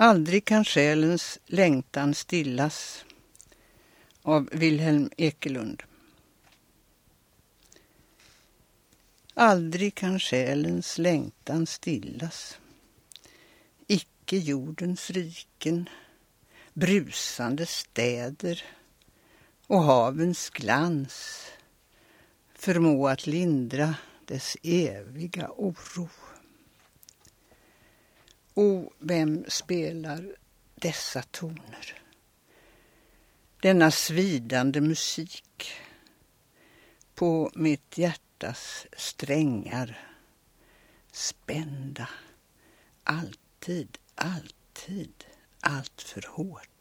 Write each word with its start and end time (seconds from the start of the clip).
Aldrig 0.00 0.44
kan 0.44 0.64
själens 0.64 1.38
längtan 1.46 2.14
stillas 2.14 3.04
av 4.22 4.48
Wilhelm 4.52 5.10
Ekelund. 5.16 5.82
Aldrig 9.34 9.94
kan 9.94 10.20
själens 10.20 10.98
längtan 10.98 11.66
stillas. 11.66 12.58
Icke 13.86 14.36
jordens 14.36 15.10
riken, 15.10 15.88
brusande 16.74 17.66
städer 17.66 18.62
och 19.66 19.82
havens 19.82 20.50
glans 20.50 21.46
förmå 22.54 23.08
att 23.08 23.26
lindra 23.26 23.94
dess 24.24 24.56
eviga 24.62 25.50
oro. 25.56 26.08
O, 28.58 28.92
vem 28.98 29.44
spelar 29.48 30.24
dessa 30.74 31.22
toner? 31.22 32.02
Denna 33.62 33.90
svidande 33.90 34.80
musik 34.80 35.72
på 37.14 37.50
mitt 37.54 37.98
hjärtas 37.98 38.86
strängar 38.96 39.98
spända 41.12 42.08
alltid, 43.04 43.98
alltid, 44.14 45.24
allt 45.60 46.02
för 46.02 46.24
hårt. 46.28 46.77